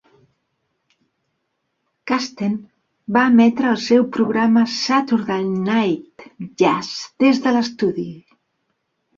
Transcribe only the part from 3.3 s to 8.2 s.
emetre el seu programa Saturday Night Jazz des de l'estudi.